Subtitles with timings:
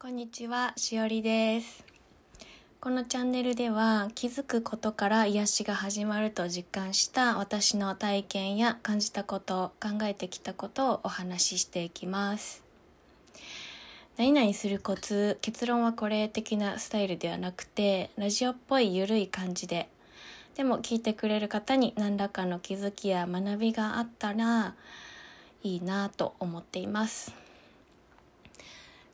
[0.00, 1.84] こんにちは、しおりです。
[2.80, 12.62] このチャンネルでは気づくことから癒しが始まると実感した私の体験や感じたこと、考えてきたことをお話ししていきます。
[14.16, 19.88] 何々するコツ、結論はこれ的なスタイルではなくて、ラジオっぽいゆるい感じで、
[20.54, 24.76] でも聞いてくれる方に何らかの気づきや学びがあったら
[25.64, 27.47] いいなと思っています。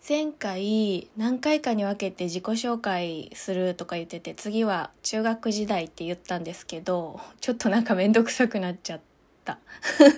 [0.06, 9.00] 前回何回かに分けて自己紹介するとか言ってて次は中学時代って言ったんですけどちょっとなんかめんどくさくなっちゃっ
[9.46, 9.58] た。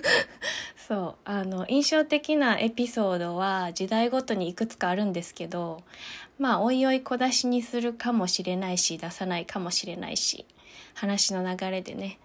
[0.75, 5.83] そうあの印象的なエピソードは時代ごとにいくつかあるんですけど
[6.37, 10.45] まあおいおい小出しにするかもしれないし出さないかもしれないし
[10.93, 12.19] 話の流れでね、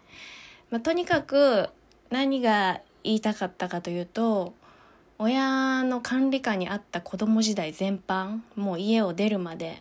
[0.71, 1.71] まあ、とにかく
[2.11, 4.55] 何が言いたかったかというと
[5.23, 9.81] 親の管理下にあった子供時代全般もう家を出るまで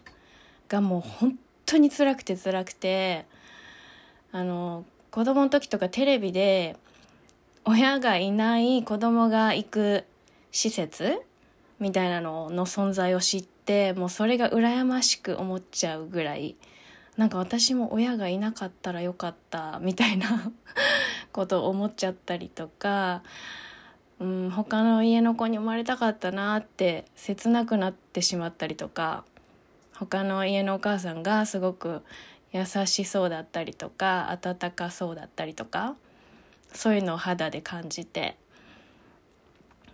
[0.70, 3.26] がもう本当に辛くて辛くて
[4.32, 6.78] あの子供の時とかテレビで
[7.66, 10.06] 親がいない子供が行く
[10.52, 11.20] 施設
[11.80, 16.56] みたいなのの存在を知ってもうそれが羨ましく思っちゃうぐらい
[17.18, 20.52] なんか私も親がいなかったらよかったみたいな
[21.32, 23.24] ことを思っちゃったりとか
[24.22, 29.26] うん、他の家の子に生まれたかったなって切なくなってしまったりとか
[29.98, 32.04] 他の家のお母さんがすごく
[32.54, 35.96] 優しそうだったりとか温かそうだったりとか
[36.72, 38.38] そういうのを肌で感じて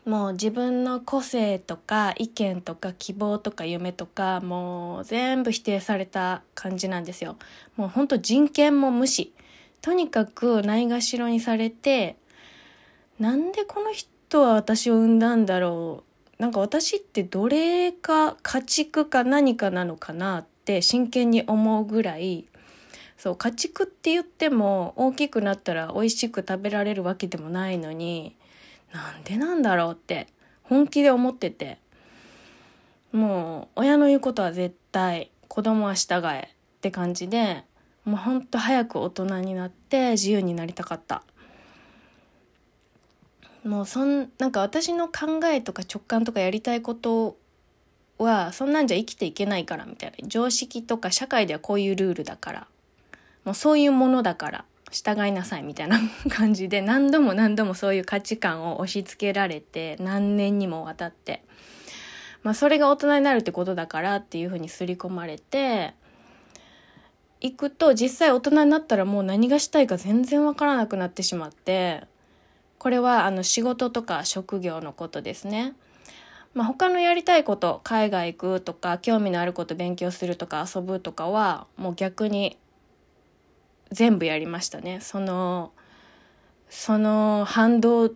[0.04, 7.36] もう自分の個性とか意見とか希望とか夢とかもう全部否定された感じなんですよ。
[7.76, 9.34] もうほんと人権も無視。
[9.82, 12.16] とにかくないがしろにされて
[13.20, 16.04] なんでこの人は私を産んだんだろ
[16.40, 22.46] うなんか私って奴隷か家畜か何かなのかなって真剣に思うぐらい
[23.18, 28.36] そう家畜って言っても大きくなったら美味しく食べられるわけでもないのに
[28.94, 30.28] なんでなんだろうって
[30.64, 31.80] 本気で思ってて
[33.12, 37.64] もう親の言うことは絶対子供は従えって感じで
[38.06, 41.24] もうほんと早く大人になって自由になりたかった。
[43.64, 47.38] もうそんなんか私の考えとか直感とかやりたいこと
[48.18, 50.28] はそんなんじゃ生きていけないからみたいな。
[50.28, 52.68] 常識とか社会ではこういうルールだから。
[53.44, 61.44] もうそういうものだから従いなさいみたいな感じで 何度も何度もそういう価値観を押し付けられて何年にもわたって。
[62.44, 65.94] まあそれが大人になるってことだからっていうふうに刷り込まれて
[67.42, 72.04] 行くと実際大人になったらもう何がしたいか全然わからなくなってしまって。
[72.88, 75.74] これはあの仕事とか職業のことですね。
[76.54, 82.58] まあ、他のやりたいこと海外行くとか興味のあること勉強するとか遊ぶとかはもう逆に
[83.92, 85.00] 全部やりましたね。
[85.02, 85.74] その
[86.70, 88.12] その反動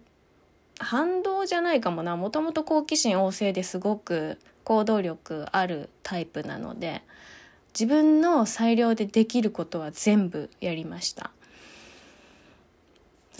[0.80, 7.02] 反動じゃないかもなもともと好奇心旺盛ですごく行動力あるタイプなので
[7.74, 11.32] 自分の裁量でできることは全部やりました。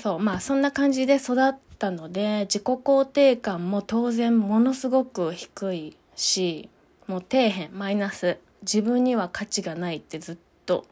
[0.02, 6.70] そうまあそんな感じで育ったので自己肯定感も当然ものすごく低いし
[7.08, 8.38] もう底辺マイナス。
[8.62, 10.86] 自分には価値がないってずっと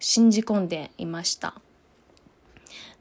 [0.00, 1.54] 信じ込んでいました。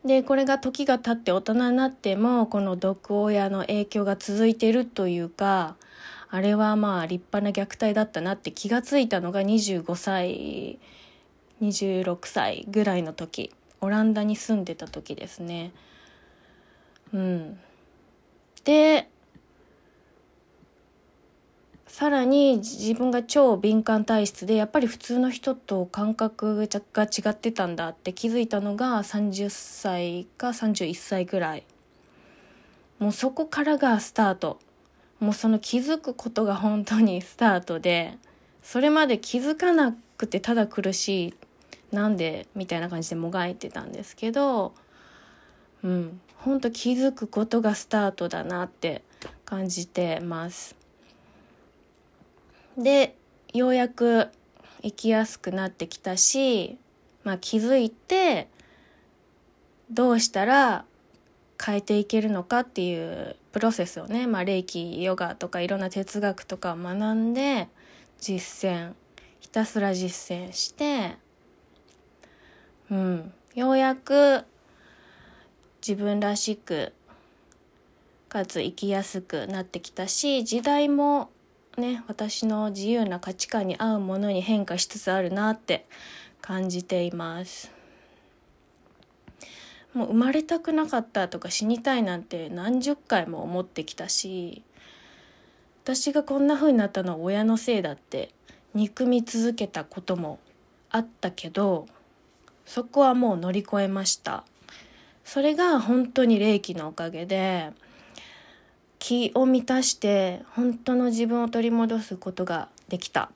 [0.06, 5.76] でこれが時が経って大人になってもこの毒親の影響が続いてるというか
[6.30, 10.80] あれはまあ立派な虐待だったなって気がついたのが25歳
[11.62, 13.52] 26歳ぐらいの時。
[13.82, 15.72] オランダに住んでた時ですね。
[17.14, 17.60] うん。
[18.64, 19.10] で、
[21.88, 31.64] さらに自分が超敏感体質でやっぱり普通の人と感覚が違ってたんだって気づいたのが30歳か31歳ぐらい。
[33.00, 34.60] もうそこからがスタート。
[35.20, 38.18] もうその気づくことが本当にスタートで、
[38.64, 41.34] それまで気づかなくてただ苦しい
[41.92, 44.74] なんでみたいな感じでもがいてたんですけど
[45.84, 49.04] うんほんと気づくことがスタートだなって
[49.46, 50.76] 感じてます。
[52.78, 53.16] で
[53.54, 54.30] ようやく
[54.82, 56.78] 生きやすくなってきたし、
[57.24, 58.48] まあ、気づいて
[59.92, 60.86] どうしたら
[61.64, 67.68] 変えていけるのかっていうプロセスをね、まあ、霊気ヨガとかいろんな哲学とかを学んで
[68.20, 68.94] 実践
[69.40, 71.18] ひたすら実践して
[72.92, 74.44] うん、ようやく
[75.86, 76.92] 自分らしく
[78.28, 81.30] かつ生きやすくなってきたし時代も
[81.78, 85.86] ね私の自由な価値観に合うものに変化しつつあるなって
[86.42, 87.72] 感じています。
[89.94, 94.64] もう生まれたくなかったとか死にたいなんて何十回も思ってきたし
[95.84, 98.32] 私がこんな風になったのは親のせいだって
[98.74, 100.40] 憎み続けたことも
[100.90, 101.88] あったけど
[102.66, 104.44] そこはもう乗り越えました。
[105.24, 107.72] それが本当に霊気のおかげで
[109.00, 113.32] 気を満たして本当の自分を取り戻すことができた。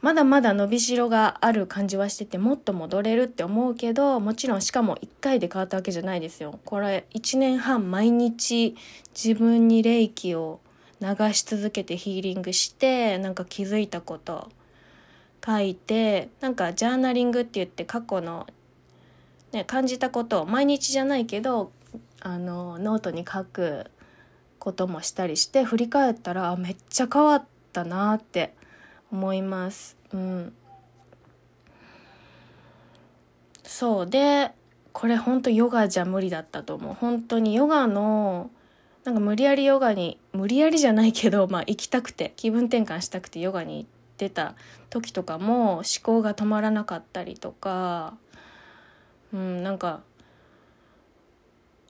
[0.00, 6.60] まだまだ伸びしろがある感じはしててもっと戻れるって思うけどもちろんしかも1回で変わったわけじゃないですよ。
[6.64, 8.76] これ1年半毎日
[9.14, 10.60] 自分に霊気を
[11.00, 14.48] 流し続けてヒーリングしてなんか気づいたこと。
[15.48, 18.46] 書いてなんかジャーナリングって言って過去の、
[19.52, 21.72] ね、感じたことを毎日じゃないけど
[22.20, 23.90] あのノートに書く
[24.58, 28.52] こともしたりして振り返ったらめっちゃ変わったなって
[29.10, 29.96] 思います。
[30.12, 30.52] うん、
[33.62, 34.06] そう。
[34.06, 34.50] で
[34.92, 36.94] これ本当ヨガじゃ無理だったと思う。
[36.94, 38.50] 本当にヨガの
[39.04, 44.54] なんか無理やりヨガに無理やりじゃないけど、まあ、行きたくて気分転換したくてヨガに行ってた
[44.90, 48.14] 時とかも思考が止まらなかったりとか、
[49.32, 50.00] うん、なんか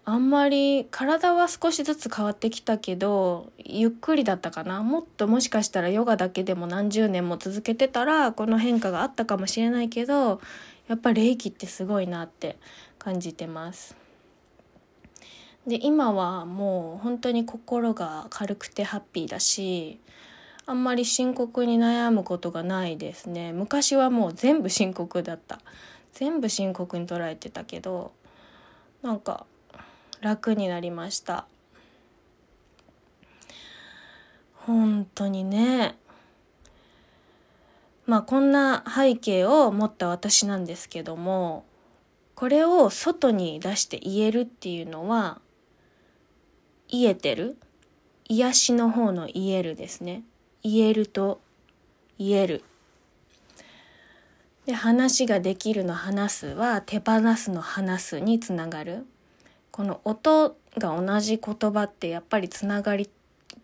[0.05, 10.41] あんまり体は少しずつ変わってきたけどゆっくりだったかなもっともしかしたらヨガだけでも何十年も続けてたらこの変化があったかもしれないけど
[10.89, 12.57] やっぱ霊気ってすごいなって
[12.99, 13.97] 感じてます。
[15.67, 20.01] で今はもう本当に心が軽くてハッピーだし
[20.69, 23.55] あんまり深刻に悩むことがないですね。
[23.55, 25.61] 昔はもう全部深刻だった。
[26.13, 28.13] 全部深刻に捉えてたけど
[29.01, 29.47] なんか
[30.21, 31.47] 楽になりました。
[34.57, 35.97] 本当にね。
[38.05, 41.65] まあこんな背景を持った私なんですけども
[42.35, 45.41] これを外に出して言えるっていうのは
[46.89, 47.57] 言えてる？
[48.29, 50.25] 癒しの方の言えるですね。
[50.71, 51.41] 言えると
[52.19, 52.63] 言える。
[54.67, 59.07] で話ができるの話すは手放すの話すにつながる。
[59.71, 63.09] この音が同じ言葉ってやっぱりつながり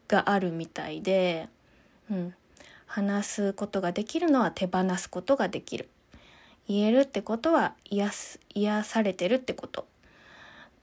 [0.09, 1.49] があるみたいで、
[2.11, 2.35] うん、
[2.87, 5.91] 話すことができるのは手放すことができる。
[6.67, 9.87] 言えるってことは癒す癒されてるってこと。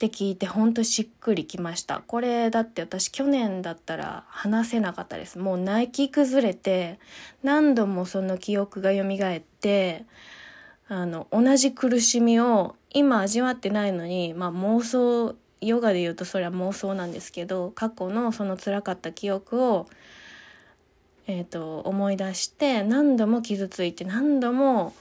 [0.06, 2.02] って聞いてほんとしっくりきました。
[2.04, 5.38] これだって私去年だったら話せなかったです。
[5.38, 6.98] もう泣き崩れて
[7.44, 10.04] 何度もその記憶が蘇って
[10.88, 19.86] あの同じ苦しみを今味わってないのに、まあ、妄想ヨガで言うとそれは妄想なんですけど過去のその辛かった記憶を、
[21.28, 24.94] えーと、思い出して何度も傷ついて何度も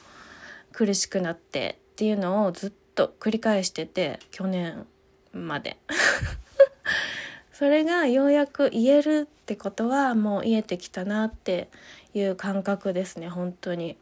[0.72, 4.86] 苦しくなってっていうのをずっと繰り返してて去年。
[5.34, 5.78] まで。
[7.54, 11.70] それがようやく言えるってことはもう言えてきたなって
[12.14, 13.98] いう感覚ですね本当に。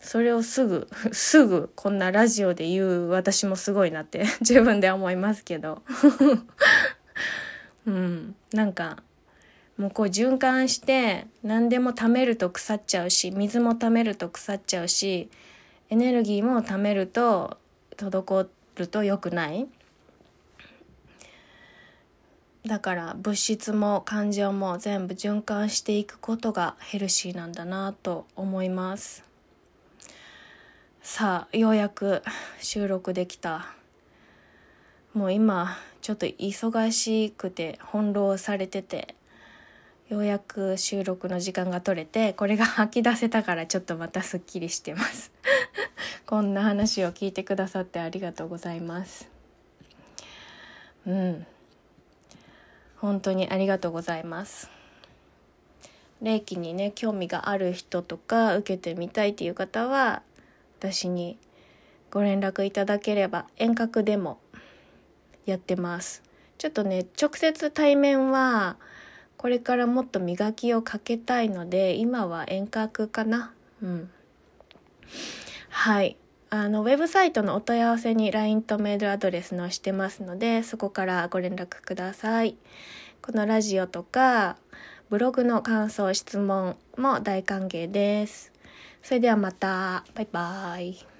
[0.00, 5.82] それをすぐ すぐこんなラジオで言う私もすごいなって 自分で思いますけど。
[7.86, 8.34] うん。
[8.52, 9.02] なんか
[9.76, 15.30] もうこう循環して何でも貯めると腐っちゃうし水も貯めると腐っちゃうし
[15.88, 17.58] エネルギーも貯めると
[17.96, 19.68] 滞ると良くない。
[22.66, 29.24] だから物質も感情も全部循環していくことがヘルシーなんだなと思います。
[31.02, 32.22] さあようやく
[32.60, 33.72] 収録できた。
[35.14, 39.14] もう今ちょっと忙しくて翻弄されてて
[40.08, 45.32] ようやく収録の時間が取れてこれが吐き出せたからちょっとまたすっきりしてます。
[46.26, 49.30] こんな話を聞いてくださってありがとうございます。
[51.06, 51.46] うん。
[53.00, 54.70] 本当にありがとうございます。
[56.20, 60.22] 霊気にね興味がある人とか受けてみたいっていう方は
[60.78, 61.38] 私に
[62.10, 64.40] ご連絡いただければ遠隔でも
[65.46, 66.22] やってます。
[66.58, 68.76] ちょっとね直接対面は
[69.36, 73.52] これからもっと磨きをかけたいので今は遠隔かな。
[73.80, 74.10] うん。
[75.68, 76.16] はい。
[76.50, 82.56] あのウェブサイトのお問い合わせに LINE とメールアドレスのしてますのでそこからご連絡ください
[83.20, 84.56] このラジオとか
[85.10, 88.52] ブログの感想質問も大歓迎です
[89.02, 90.04] それではまた。
[90.14, 91.17] バイバーイ。